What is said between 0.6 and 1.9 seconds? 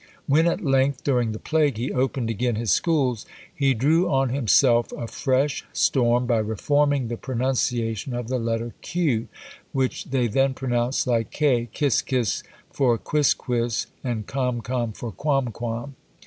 length, during the plague,